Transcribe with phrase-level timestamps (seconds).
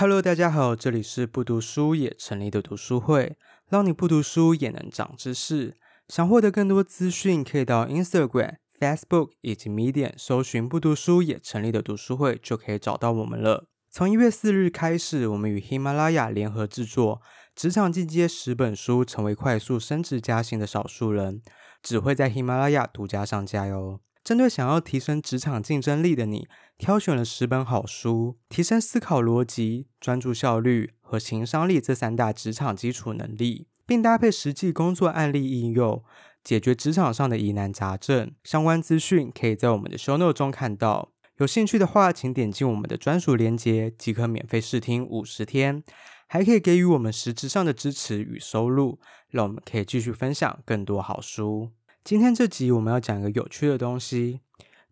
[0.00, 3.36] Hello，大家好，这里是不读书也成立的读书会，
[3.68, 5.76] 让你不读书也能长知识。
[6.06, 13.66] 想获得更多资讯，可以到 Instagram、Facebook 以及 Medium 搜寻“不读书也成立的读书会”，就可以找到我们了。
[13.90, 17.16] 从一月四日开始，我们与喜马拉雅联合制作
[17.56, 21.42] 《职场进阶十本书》，成为快速升职加薪的少数人，
[21.82, 23.98] 只会在喜马拉雅独家上架哟。
[24.22, 26.46] 针对想要提升职场竞争力的你，
[26.76, 36.04] 挑选了十本好书，提升思考逻辑、专注效率和情商力这三大职场基础能力，并搭配实际工作案例应用，
[36.44, 38.32] 解决职场上的疑难杂症。
[38.44, 41.12] 相关资讯可以在我们的 show note 中看到。
[41.38, 45.84] 有兴趣的话，请点击我们的专属链接，即可免费试听五十天，
[46.26, 48.98] 还可以给予我们实质上的支持与收入，
[49.30, 51.70] 让我们可以继续分享更多好书。
[52.08, 54.40] 今天这集我们要讲一个有趣的东西。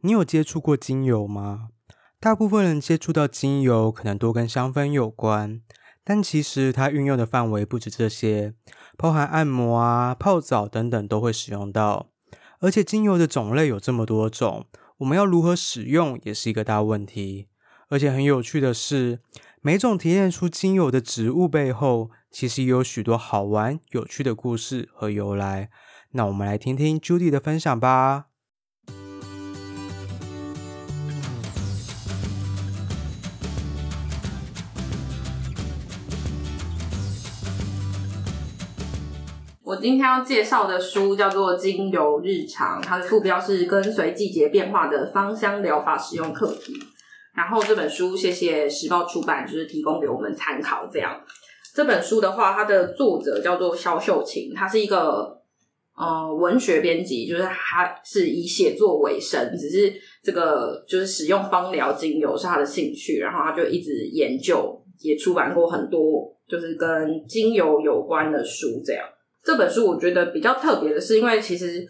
[0.02, 1.70] 你有接触过精油吗？
[2.20, 5.62] 大部分人接触到精油可能多跟香氛有关，
[6.04, 8.52] 但其实它运用的范围不止这些，
[8.98, 12.10] 包含按摩啊、泡澡等等都会使用到。
[12.58, 14.66] 而且精油的种类有这么多种，
[14.98, 17.48] 我们要如何使用也是一个大问题。
[17.88, 19.20] 而且很有趣的是，
[19.62, 25.70] 每种提炼出精油的植物背后，其实也有许多好玩、有趣的故事和由来。
[26.12, 28.26] 那我们来听听 Judy 的分享吧。
[39.62, 46.72] 我今天要介绍的书叫做《精油日常》，它的副标是“跟随季节变化的芳香疗法使用课题”。
[47.34, 50.88] 然后这本书谢谢时报出版，就是提供给我们参考。
[50.90, 51.20] 这样，
[51.74, 55.36] 这本书的话，它的作者叫做萧秀琴，他是一个。
[55.96, 59.90] 呃，文学编辑就是他是以写作为生，只是
[60.22, 68.82] 这个就是使用芳疗精油是他的兴趣，然后他就一直研究，也出版过很多就是跟精油有关的书。
[68.84, 69.08] 这样，
[69.42, 71.88] 这本书我觉得比较特别的是，因为其实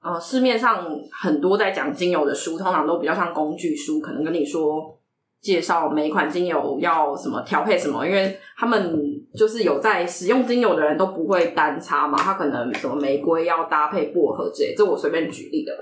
[0.00, 0.88] 呃市面上
[1.20, 4.96] 很多在讲精油的书，通常都比较像工具书，可能跟你说
[5.40, 9.09] 介绍每款精油要什么调配什么，因为他们。
[9.32, 15.72] 就是有在使用精油的人都不会单擦嘛，他可能什么玫瑰要搭配薄荷之类，这我随便举例的。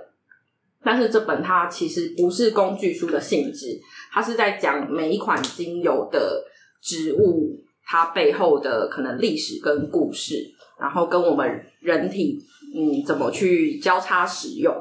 [0.85, 3.81] 但是这本它其实不是工具书的性质，
[4.13, 6.45] 它是在讲每一款精油的
[6.83, 10.35] 植物它背后的可能历史跟故事，
[10.79, 12.39] 然后跟我们人体
[12.77, 14.75] 嗯怎么去交叉使用。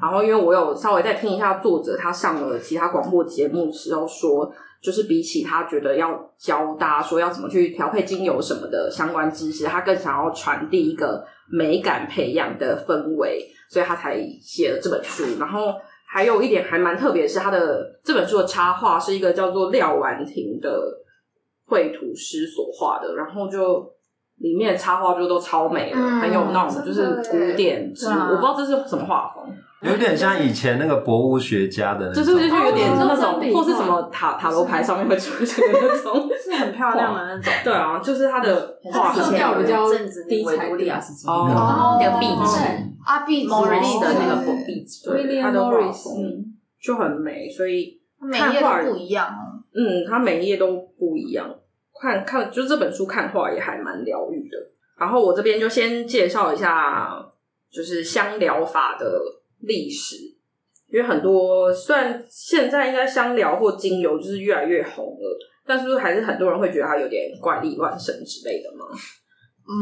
[0.00, 4.52] 然后因为我有稍微再听一下作者他上了其他广播节目时候说。
[4.80, 15.24] 就是比起他觉得要教大家说要怎么去调配精油什么的相关知识，他更想要传递一个美感培养的氛围，所以他才写了这本书。
[15.40, 15.74] 然后
[16.06, 20.80] 还有一点还蛮特别的是，他的这本书的插画是一个叫做廖婉婷的
[21.66, 23.92] 绘图师所画的，然后就
[24.36, 29.52] 里面的插画就都超美了，很有那种就是古典植物，我不知道这是什么画风。
[29.80, 37.52] 有点像以前那个博物学家的那种，就是就是有点那种，或是什么塔塔罗牌上面会出现的那种， 是很漂亮的那种。
[37.62, 39.88] 对啊，就是他的画色调比较
[40.28, 40.94] 低彩的
[41.26, 42.58] 哦，那个壁纸，
[43.06, 46.44] 阿壁莫瑞斯的那个壁纸，对，它的画风
[46.82, 49.32] 就很美，所以每一页都不一样。
[49.72, 51.48] 嗯，它每一页都不一样，
[52.00, 54.58] 看看就这本书看画也还蛮疗愈的。
[54.98, 57.24] 然后我这边就先介绍一下，
[57.70, 59.06] 就是香疗法的。
[59.60, 60.16] 历史，
[60.88, 68.86] 因为很多虽然现在应该香疗或精油就是越来越红了，但是还是很多人会觉得它有点怪力乱神之类的吗？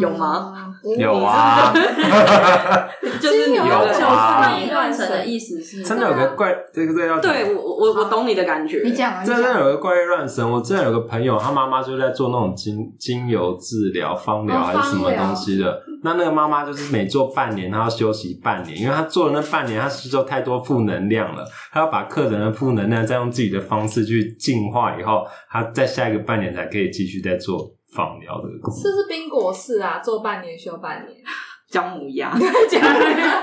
[0.01, 0.53] 有吗？
[0.99, 1.73] 有啊，
[3.21, 8.83] 就是你的怪力乱神的意思是真的有个怪，这个这要对我我我懂你的感觉。
[8.85, 10.49] 你讲，真的有个怪力乱神。
[10.49, 15.83] 我之前有个朋友，他妈妈就在做那种精精油治疗、芳疗还是什么东西的。
[16.05, 27.76] 那那个妈妈就是每做半年，她要休息半年，因为她做了那半年，她吸收太多负能量了，她要把客人的负能量再用自己的方式去净化以后，她在下一个半年才可以继续再做。
[27.97, 31.17] 放疗的工这是冰果式啊，做半年休半年，
[31.71, 32.31] 姜母鸭。
[32.69, 33.43] 姜母鸭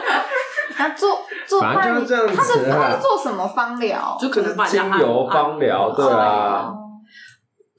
[0.75, 2.05] 他 做做半年，
[2.35, 4.15] 他是他是做什么芳疗？
[4.19, 6.71] 就可能精油芳疗，对啊。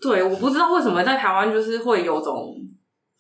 [0.00, 2.55] 对，我不知道为什么在台湾就是会有种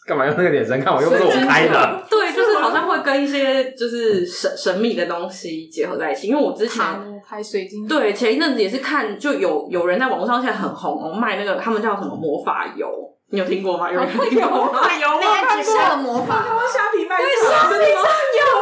[0.06, 1.00] 干嘛用那个眼神看我？
[1.00, 2.04] 又不是我开的。
[2.10, 6.28] 对，就是好像会跟一些就是神神秘的东西结合在一起。
[6.28, 6.84] 因为我之前
[7.26, 12.86] 拍水晶，对，前一阵子也是看，就有有人在网络上现在很红，卖那个他们叫什么魔法油。
[13.34, 13.90] 你有听过吗？
[13.90, 14.88] 有人听过吗？
[14.94, 15.20] 有吗？
[15.50, 18.54] 那个的魔法，我虾皮卖，对，虾皮上有。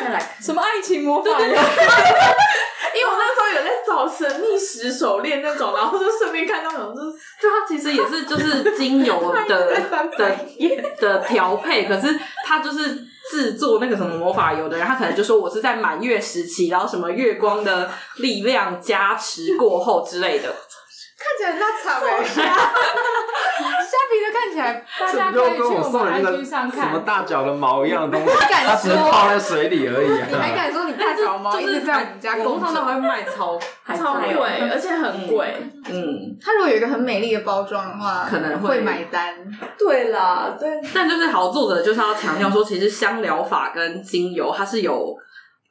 [0.00, 1.30] 再来，什么爱情魔法？
[1.40, 9.72] 因为我那时候有在找神秘石手链那种，然后就顺便看到什么，就是 就它其实也是就是精油的
[10.18, 10.34] 的
[10.98, 20.54] 的调配，可是它就是制作那个什么魔法油的人，他可能就说我是在满月时期，然后什么月光的力量加持过后之类的。
[21.20, 26.86] 看起来很长哎，虾皮的看起来，大家可以去我们 IG 上看。
[26.86, 30.08] 什么大脚的毛一样的东西， 它只是泡在水里而已。
[30.08, 35.54] 你还敢说你大脚毛一直在我们家工厂会卖超超贵，而且很贵。
[35.90, 39.36] 嗯，它如果有一个很美丽的包装的话，可能会买单。
[39.78, 40.80] 对啦，对。
[40.94, 45.14] 但就是好作者就是要强调说，其实香疗法跟精油它是有，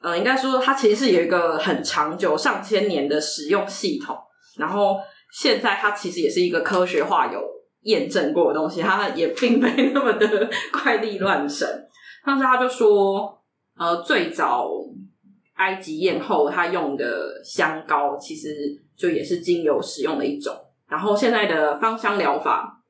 [0.00, 4.16] 呃，应该说它其实是有一个很长久上千年的使用系统，
[4.56, 4.96] 然后。
[5.32, 7.40] 现在它其实也是一个科学化有
[7.82, 11.66] 验证过的东西，它也并没那么的怪力乱神。
[12.24, 13.42] 当时他就说，
[13.78, 14.68] 呃，最早
[15.54, 18.48] 埃及艳后她用的香膏，其实
[18.96, 20.54] 就也是精油使用的一种。
[20.86, 22.82] 然后现在的芳香疗法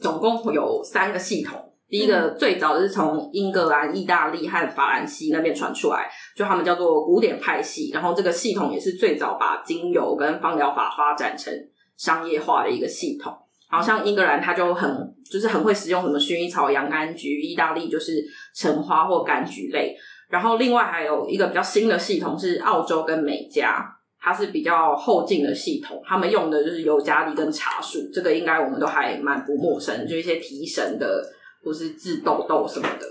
[0.00, 7.90] 总共有三个系统，第一个最早是从英格兰、意大利和法兰西那边传出来，就他们叫做古典派系。
[7.92, 11.52] 然后这个系统也是最早把精油跟芳疗法发展成
[11.96, 13.32] 商业化的一个系统，
[13.70, 18.24] 然后像英格兰，它就很就是很会使用什么薰衣草、洋甘菊；意大利就是
[18.54, 19.96] 橙花或柑橘类。
[20.28, 23.86] 然后另外还有一个比较新的系统是澳洲跟美加，
[24.20, 31.22] 它是比较后进的系统，他们用的就是尤加利跟茶树，这个应该我们都还蛮不陌生，就一些提神的
[31.66, 33.06] 或是治痘痘什么的。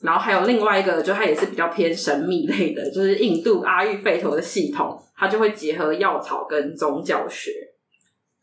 [0.00, 7.52] 然后还有另外一个，就它也是比较偏神秘类的，就是印度阿育吠陀的系统，它就会结合药草跟宗教学。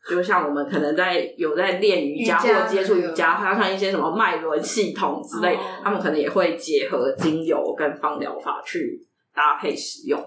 [0.08, 9.04] 就像我们可能在有在练瑜伽或接触瑜伽，还要看一些什么脉轮系统之类，他们可能也会结合精油跟芳疗法去
[9.34, 10.22] 搭配使用。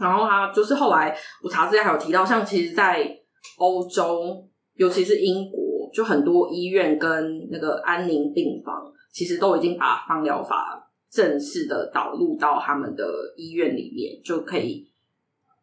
[0.00, 3.08] 然后他就是后来我查资料还有提到，像其实，在
[3.58, 4.44] 欧洲，
[4.74, 5.60] 尤其是英国，
[5.92, 13.04] 就很多医院跟那个安宁病房，其实都已经把放疗法正式的导入到他们的
[13.36, 14.86] 医院里面，就可以。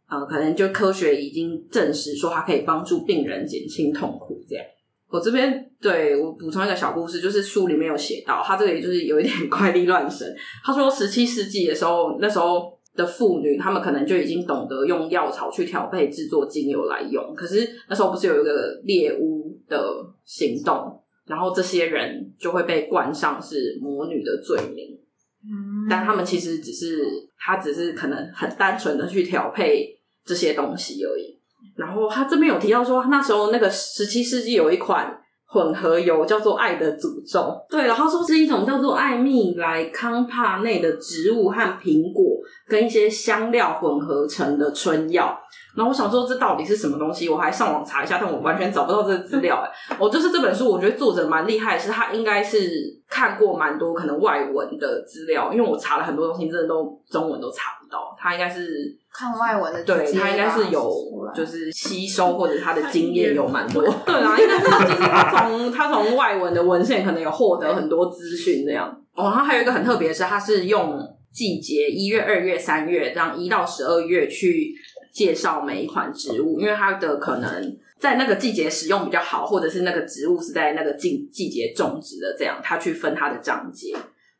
[0.07, 4.63] 呃，可能就科学已经证实说它可以帮助病人减轻痛苦，这样。
[5.09, 10.27] 我这边对我补充一个小故事，就是书里面有写到，他这个也就是有一点 怪力乱神。
[10.63, 17.33] 他说，十七世纪的时候，那时候的妇女，她们可能就已经懂得用药草去调配制作精油来用。
[17.35, 19.83] 可是那时候不是有一个猎巫的
[20.23, 24.97] 行动，然后这些人就会被冠上是魔女的罪名。
[25.43, 27.05] 嗯，但他们其实只是，
[27.37, 29.93] 他只是可能很单纯的去调配。
[30.27, 31.39] 这些东西而已。
[31.75, 35.15] 然后他这边有提到说，那时候那个十七世纪有一款
[35.47, 37.55] 混合油叫做“爱的诅咒”。
[37.69, 42.23] 对，然后说是一种叫做艾蜜莱康帕内的植物和苹果
[42.67, 45.37] 跟一些香料混合成的春药。
[45.75, 47.27] 然后我想说，这到底是什么东西？
[47.27, 49.61] 我还上网查一下，但我完全找不到这个资料。
[49.61, 52.69] 哎，我就是这本书，我觉得作者蛮厉害，是他应该是
[53.09, 58.04] 看过蛮多可能外文的资料，因为我查了很多东西，真的都中文都查不到。
[58.25, 60.91] 他应该是看外文的，对，他应该是有
[61.35, 63.83] 就是吸收或者他的经验有蛮多。
[64.03, 68.89] 对啊，应该是就是他从他从外文的文献可能有获得很多资讯这样。
[69.13, 70.99] 哦，然后还有一个很特别的是，他是用
[71.31, 74.73] 季节一月、二月、三月这样一到十二月去。
[75.15, 83.95] 介绍每一款植物，因为它的可能在那个季节使用比较好，或者是那个植物是在那个季季节种植的，这样他去分它的章节。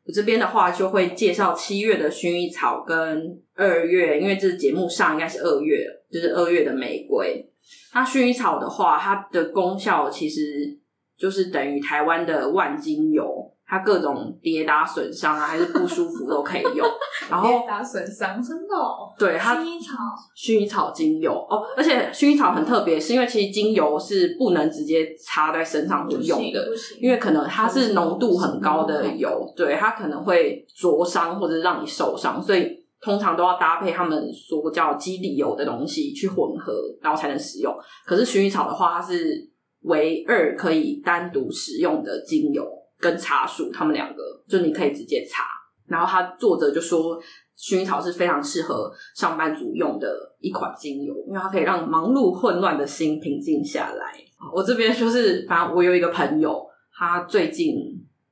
[0.06, 7.44] 我这边的话就会介绍七月的薰衣草跟二月，因为这节目上应该是二月，就是二月的玫瑰。
[7.92, 10.78] 那薰衣草的话，它的功效其实
[11.16, 13.52] 就是等于台湾的万金油。
[13.68, 16.86] 它各种跌打损伤啊，还是不舒服都可以用。
[17.28, 19.12] 然后跌打损伤真的哦？
[19.18, 19.94] 对，它薰衣草
[20.36, 26.68] 薰衣草精油哦，而且薰衣草很特别，是因为其实精油是不能直接擦在身上就用的，
[27.00, 37.74] 因为可能它是浓度很高的油，对，它可能会灼伤或者让你受伤，所以通常都要搭配他们所叫基底油的东西去混合，然后才能使用。
[38.06, 39.50] 可是薰衣草的话，它是
[39.82, 42.64] 唯二可以单独使用的精油。
[42.98, 45.44] 跟茶树，他们两个就你可以直接擦。
[45.86, 47.16] 然后他作者就说，
[47.56, 54.14] 薰衣草是非常适合上班族用的一款精油，因为它可以让忙碌混乱的心平静下来。
[54.52, 57.74] 我这边就是，反正我有一个朋友，他最近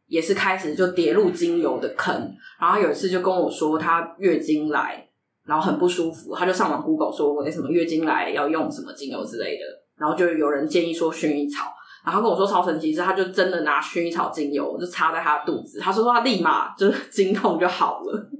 [0.06, 5.09] 也是开始就跌入精油的坑，然后有一次就跟我说，他月经来，
[5.44, 9.64] 然后很不舒服，他就上网 Google 说，为什么月经来要用什么精油之类的，
[9.97, 11.73] 然后就有人建议说薰衣草。
[12.04, 18.30] 然后跟我说超神奇，是他就真的拿薰衣草精油就擦在他的肚子，他说他立马就是 经痛就好了。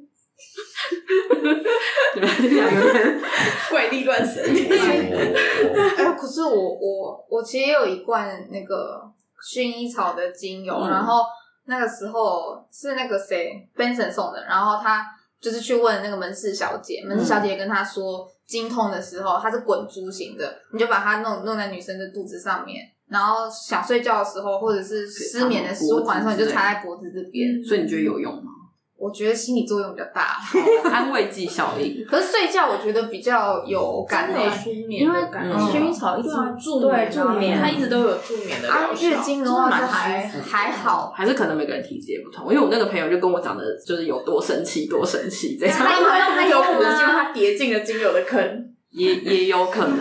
[3.71, 4.42] 怪力乱神。
[5.97, 9.02] 哎，可是我我我其实也有一罐那个
[9.50, 11.25] 薰衣草的精油，嗯、然后
[11.66, 15.04] 那个时候是那个谁 Benson 送的，然后他
[15.40, 27.62] 就是去问那个门市小姐，门市小姐跟他说，经痛的时候它是滚珠型的，你就把它弄弄在女生的肚子上面，然后想睡觉的时候或者是失眠的舒缓的时候，你就插在脖子这边。
[27.64, 28.50] 所以你觉得有用吗？
[28.97, 30.38] 我觉得心理作用比较大，
[30.90, 32.06] 安慰剂效应。
[32.09, 38.68] 可是睡觉我觉得比较有感觉，因为薰衣草一直助眠助眠，它一直都有助眠的。
[39.02, 42.50] 月经的话还还好，还是可能每个人体质也不同。
[42.50, 45.76] 因为我那个朋友就跟我讲的，就是有多神奇，多神奇这样。
[45.76, 48.40] 他有可能是因为他跌进了精油的坑，
[48.90, 49.99] 也也有可能。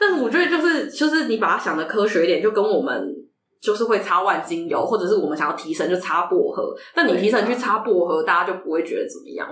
[0.00, 3.16] 但是我觉得就是就是你把它想的科学一点，就跟我们。
[3.62, 6.74] 就是会擦万精油，或者是我们想要提神就擦薄荷。
[6.94, 9.46] 但你提神去擦薄荷，大家就不会觉得怎么样。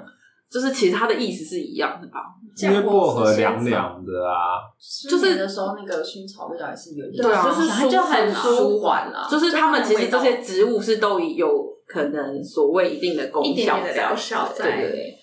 [0.51, 2.21] 就是其实它的意思是一样的吧？
[2.63, 4.65] 因为薄荷凉凉的啊，
[5.11, 9.29] 就是的时候那个薰衣草味道还是有点，对啊，就是它就很舒缓了。
[9.31, 14.65] 就是他们其实这些植物是都有可能所谓一定的功效的疗效在。
[14.65, 15.15] 对对对。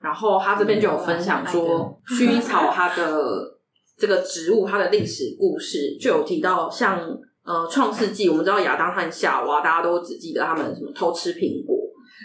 [0.00, 3.51] 然后他这边就有分享说，薰衣草它的
[4.02, 7.00] 这个植物它的历史故事就有提到像。
[7.44, 11.76] 呃，创世纪我们知道亚当和夏娃，大家都只记得他们什么偷吃苹果，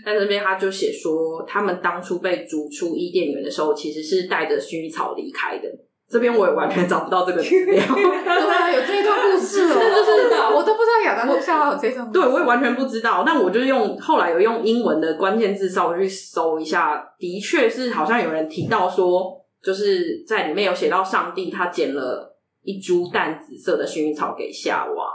[0.06, 5.64] 但这边他就写说，他们当初被逐出伊甸园的时候，其实是带着薰衣草离开的。
[6.08, 13.24] 这边我也完全找不到这个资料， 对啊，有这一段故事哦， 就是我都不知道亚当和夏娃有这种，对我也完全不知道。
[13.26, 22.34] 但我就用后来有用英文的关键字稍微去搜一下，的确是好像有人提到说，就是在里面有写到上帝他捡了。
[22.64, 25.06] 一株淡紫色的薰衣草给夏娃，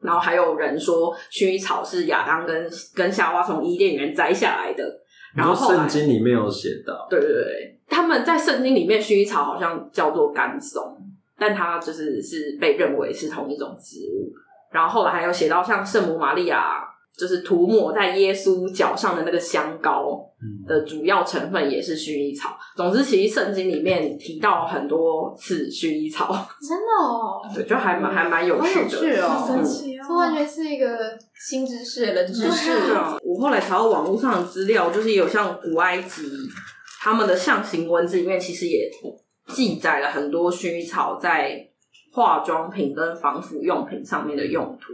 [0.00, 4.84] 然后还有人说薰衣草是亚当跟跟夏娃从伊甸园摘下来的。
[5.36, 10.98] 然后圣经里面有写到，对对对，他们在圣经里面薰衣草好像叫做甘松，
[11.38, 14.32] 但它就是是被认为是同一种植物。
[14.72, 16.93] 然后后来还有写到像圣母玛利亚。
[17.16, 20.20] 就是涂抹在耶稣脚上的那个香膏
[20.66, 22.56] 的主要成分也是薰衣草。
[22.76, 26.26] 总之，其实圣经里面提到很多次薰衣草，
[26.60, 32.72] 真的哦， 对，就还蛮还蛮有趣的，趣哦，好神奇哦，这完全是一个新知识、冷知识。
[33.22, 36.22] 我后来查到网络上的资料，就是有像古埃及
[37.00, 38.90] 他们的象形文字里面，其实也
[39.48, 41.68] 记载了很多薰衣草在
[42.12, 44.92] 化妆品跟防腐用品上面的用途。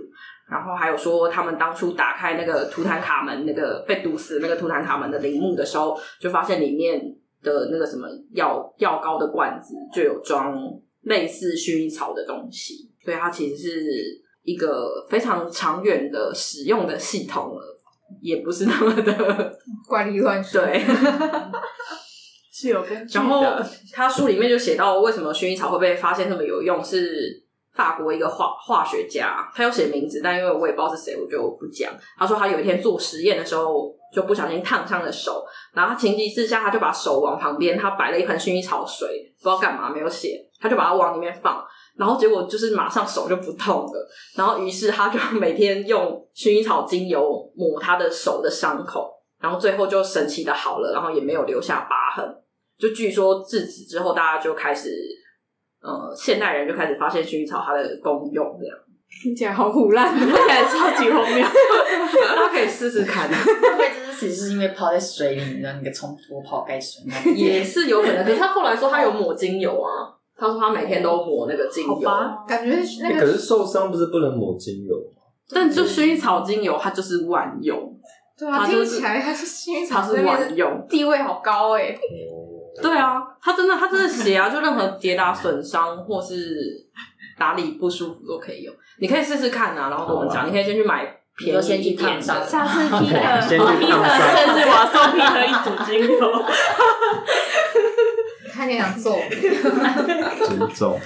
[0.51, 7.01] 然后还有说，他们当初打开那个图坦卡门那个被毒死的那个图坦卡门的陵墓的时候，就发现里面
[7.41, 10.59] 的那个什么药药膏的罐子就有装
[11.03, 17.63] 类似薰衣草的东西，所以它其实是一个非常长远的使用的系统了，
[18.21, 19.57] 也不是那么的
[19.89, 20.61] 怪力乱神。
[20.61, 20.83] 对，
[22.53, 23.21] 是有根据的。
[23.21, 23.45] 然后
[23.93, 27.45] 他书里面就写到，为什么薰衣草会被发现那么有用是。
[27.75, 31.93] 法国一个化化学家，他有写名字，但因为我也不知道是谁，我就不讲。
[32.19, 41.65] 他说他有一天做实验的时候，就不小心烫伤了手，然后情急之下，他就把手往旁边，他摆了一盆薰衣草水，不知道干嘛，没有写，他就把它往里面放，
[41.97, 44.11] 然后结果就是马上手就不痛了。
[44.37, 49.09] 然后于是他就每天用薰衣草精油抹他的手的伤口，
[49.41, 52.37] 然后最后就神奇的好了，然后也没有留下疤痕。
[52.79, 54.91] 就据说自此之后，大家就开始。
[55.83, 58.77] 呃，现代人就开始发现薰衣草它的功用，这样
[59.23, 61.45] 听起来好腐烂， 听起来超级荒谬。
[62.27, 63.29] 大家可以试试看。
[63.29, 67.03] 会不会这是其实是因为泡在水里，让那个冲脱泡盖水？
[67.35, 68.25] 也是有可能。
[68.25, 72.01] 可是他后来说他有抹精油啊，他说他每天都抹那个精油。
[72.47, 75.23] 感觉那个、欸、可是受伤不是不能抹精油吗？
[75.53, 77.93] 但就薰衣草精油，它就是万用。
[78.39, 81.99] 对啊，就是、听起来它是薰衣草，它是万用，地位好高哎、欸。
[82.83, 86.87] 对啊，他真的，他真的写啊， 就任何跌打损伤或是
[87.39, 88.75] 哪里不舒服都可以用。
[88.99, 91.05] 你可以试试看啊，然后跟我们讲，你可以先去买
[91.37, 93.65] 便宜 先去烫伤，下次 Peter，Peter，甚至
[94.69, 96.45] 我要送 Peter 一组精油。
[98.61, 99.17] 看你想做，
[100.47, 101.01] 尊重。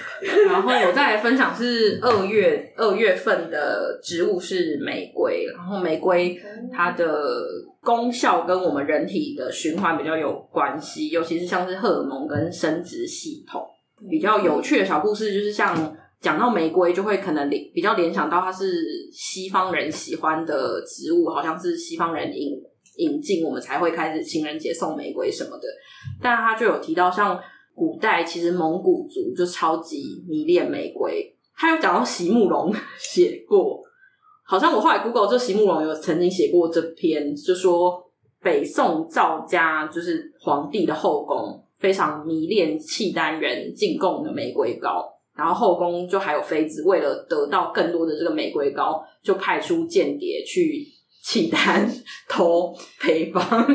[0.49, 6.37] 然后我再来分享是二月二月份的植物是玫瑰，然后玫瑰
[6.73, 7.07] 它的
[7.81, 13.63] 功效跟我们人体的循环比较有关系，尤其是像是荷尔蒙跟生殖系统。
[14.11, 18.83] 比较有趣的小故事就是像讲到玫瑰，就会可能联比较联想到它是
[19.13, 22.61] 西方人喜欢的植物，好像是西方人引
[22.97, 25.69] 引进，我们才会开始情人节送玫瑰什么的。
[26.23, 27.41] 但他就有提到，像
[27.75, 31.35] 古代其实蒙古族就超级迷恋玫瑰。
[31.57, 33.81] 他有讲到席慕容写过，
[34.45, 38.03] 好像我后来 Google 就席慕容有曾经写过这篇，就说
[38.43, 50.85] 北宋赵家就是皇帝的后宫非常迷恋契丹人进贡的玫瑰膏，然后后宫就还有妃子为了得到更多的这个玫瑰膏，就派出间谍去
[51.25, 51.91] 契丹
[52.29, 53.67] 偷配方，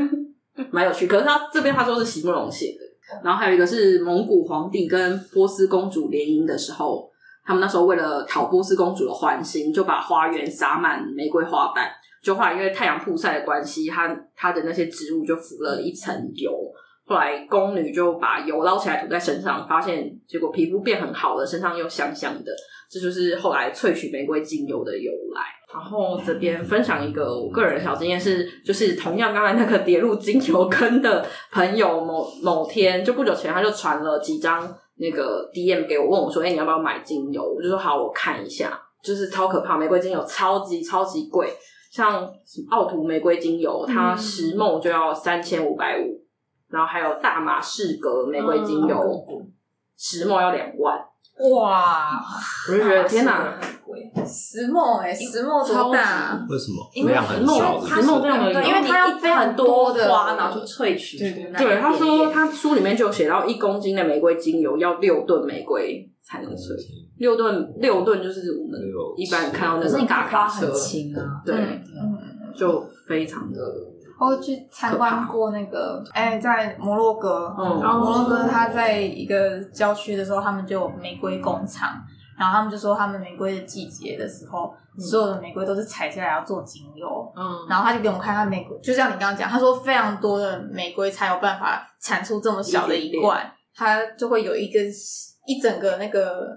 [0.71, 1.07] 蛮有趣。
[1.07, 2.89] 可是他这边他说是席慕容写的。
[3.23, 7.09] 然后还有一个是蒙古皇帝跟波斯公主联姻的时候，
[7.43, 11.89] 他们那时候为了讨波斯公主的欢心，就把花园撒满玫瑰花瓣。
[12.21, 16.51] 就后来因为太阳曝晒的关系，它它的那些植物就浮了一层油。
[17.05, 22.51] 后来宫女就把油捞起来涂在身上，发现结果皮肤变很好了，身上又香香的。
[22.91, 25.41] 这就是后来萃取玫瑰精油的由来。
[25.71, 41.53] 然后这边分享一个我个人的小经验是，就是同样刚才那个跌入精油坑的朋友，某某天就不久前他就传了几张那个 DM 给我，问我说：“哎、欸，你要不要买精油？”我就说：“好，我看一下。”就是超可怕，玫瑰精油超级超级贵，
[41.89, 42.29] 像
[42.69, 46.19] 奥图玫瑰精油，它十 ml 就要三千五百五，
[46.67, 49.25] 然后还有大马士革玫瑰精油，
[49.95, 50.99] 十 ml 要两万。
[51.39, 52.21] 哇！
[52.67, 53.57] 我就觉得天哪，
[54.25, 56.45] 石墨哎，石墨多大？
[56.49, 56.89] 为什么？
[56.93, 61.17] 因为石墨，石墨这样的，因为它要非常多的花，然后去萃取。
[61.17, 61.77] 对对对。
[61.79, 66.75] 他说他书里面就写到，一公斤的玫瑰精油要六吨玫瑰才能萃。
[67.17, 68.79] 六吨，六吨就是我们
[69.15, 70.71] 一般看到那种大卡车。
[71.45, 71.81] 对，
[72.55, 73.59] 就非常的。
[74.19, 81.95] 我去参观过那个，哎、欸，在摩洛哥，嗯、然后摩洛哥他在一个郊区的时候，他们就有玫瑰工厂，
[82.37, 94.79] 然后他们就说他们玫瑰的季节的时候，嗯、所有的玫瑰都是采下来要做精油，嗯，然后他就给我们看他玫瑰，就像你刚刚讲，他说非常多的玫瑰才有办法产出这么小的一罐，它就会有一个
[95.47, 96.47] 一整个那个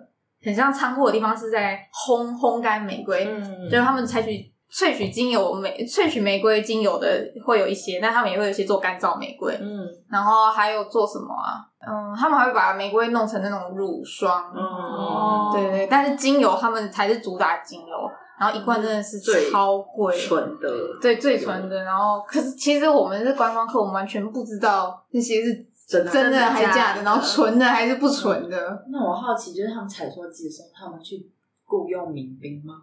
[0.45, 4.52] 很像仓库的地方是在烘烘干玫瑰，嗯，就是他们采取。
[4.73, 7.07] 萃取精油玫萃取玫瑰精油的
[7.45, 11.61] 会有一些，但他们也会有一些做干燥玫瑰，嗯，然后还有做什么啊？
[11.87, 18.11] 嗯，他们还会把玫瑰弄成那种乳霜，哦、嗯，对对，但是精油他们才是主打精油，
[18.41, 20.69] 然后一罐真的是超贵，纯的，
[21.02, 21.85] 对，最纯的。
[21.85, 28.85] 然后，可是其实我们是观光客，我们完全不知道那些是真的真的还是假的，然后纯的还是不纯的。
[28.90, 31.31] 那我好奇，就是他们采收季的时候，他们去。
[31.73, 32.75] 雇佣民兵吗？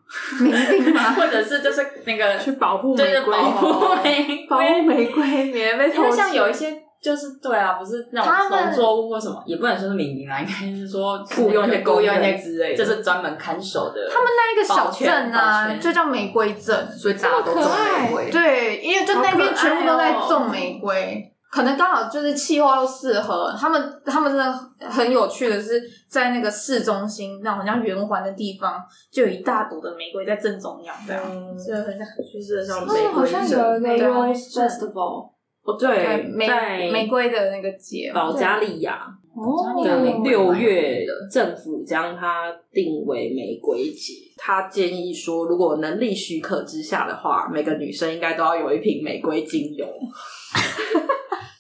[0.41, 1.12] 民兵吗？
[1.13, 6.10] 或者是就是那个去保护玫瑰，保护玫瑰，保护玫瑰，免被偷。
[6.10, 14.10] 像有一些就是对啊，不是那种农作物或什么，也不能说是民兵啦，应该是说雇佣一些雇佣一些之类的，就是专门看守的。
[14.12, 18.32] 他们那一个小镇啊，就叫玫瑰镇，所以大家都种玫瑰。
[18.32, 21.32] 对，因为就那边全部都在种玫瑰。
[21.51, 24.53] 可能刚好就是气候又适合他们，他们真的
[24.88, 28.79] 很有趣的是，在那个市中心那种好像圆环的地方，
[29.12, 31.23] 就有一大朵的玫瑰在正中央，这样，
[31.57, 33.07] 就很像就是像玫瑰。
[33.12, 35.31] 好像有玫瑰 festival，
[35.63, 39.07] 哦对，玫玫瑰的那个节，保加利亚
[39.83, 44.13] 的六月，政府将它定为玫瑰节。
[44.38, 49.88] 他建议说，如果能力许可之下的话，每个女生应该都要有一瓶玫瑰精油。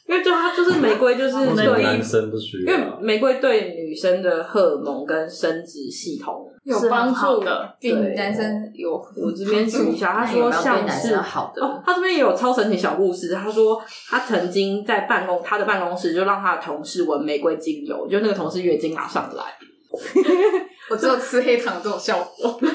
[0.09, 8.93] 因为就它就是玫瑰，就是 对男生不需要，因为玫瑰对女生的荷尔蒙跟生殖系统有帮助的，对男生有。
[9.15, 13.35] 我这边举一下，他说像是好的哦，他这边也有超神奇小故事。
[13.35, 19.43] 他说他曾经在办公，他的办公室就让他的同事闻玫瑰精油，就那个同事月经拿上来。
[20.89, 22.59] 我只有吃黑糖这种效果。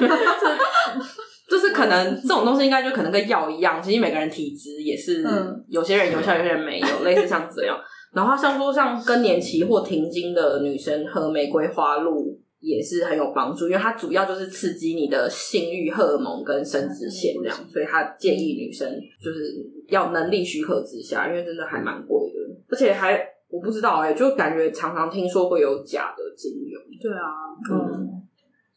[1.55, 5.23] 就是可能这种东西应该就可能跟药一样，其实每个人体质也是，
[5.69, 7.77] 有些人有效，有些人没有， 类似像这样。
[8.13, 18.89] 然后像说像更年期或停经的女生喝玫瑰花露也是很有帮助，因为它主要就是刺激你的性欲荷尔蒙跟生殖腺这样，所以它建议女生
[19.23, 19.55] 就是
[19.87, 26.77] 要能力许可之下，因为真的还蛮贵的，而且还我不知道哎、欸，就感觉常常听说会有假的精油。
[27.01, 27.31] 对啊，
[27.71, 28.21] 嗯，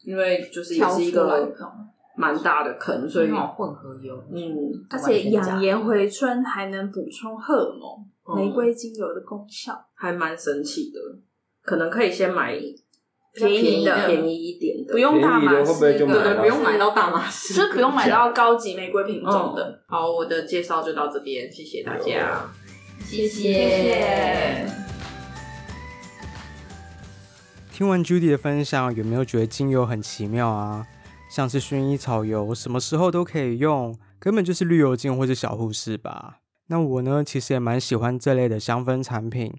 [0.05, 1.53] 因为就是也是一个。
[2.19, 4.43] 蛮大的坑，所以混合油，嗯，
[4.89, 9.73] 而且养颜回春还能补充荷尔蒙，玫瑰精油的功效。
[9.95, 10.99] 还蛮神奇的。
[11.61, 12.53] 可能可以先买
[13.33, 19.81] 便宜的，便宜一点的，不用大马士，对对，不用买到大马士，就是不用买到高级玫瑰品种的。
[19.87, 22.49] 好，我的介绍就到这边，谢谢大家，
[23.05, 24.65] 谢谢。
[27.71, 30.85] 听完 Judy 的分享，有没有觉得精油很奇妙啊？
[31.29, 36.39] 像是薰衣草油，什么时候都可以用，根本就是绿油精或是小护士吧。
[36.67, 39.53] 那我呢，其实也蛮喜欢这类的香氛产品，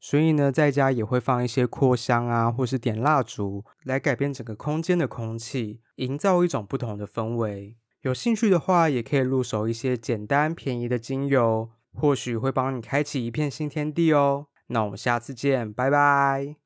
[0.00, 7.76] 所以呢，在家也会放一些扩香啊，或是点蜡烛，来改变整个空间的空气，营造一种不同的氛围。
[8.02, 14.46] 有兴趣的话，也可以入手一些简单便宜的精油，或许会帮你开启一片新天地哦。
[14.68, 16.65] 那我们下次见，拜拜。